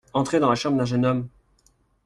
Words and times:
Entrer 0.13 0.39
dans 0.39 0.49
la 0.49 0.55
chambre 0.55 0.77
d’un 0.79 0.85
jeune 0.85 1.05
homme! 1.05 1.29